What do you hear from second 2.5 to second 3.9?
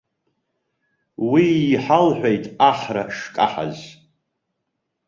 аҳра шкаҳаз.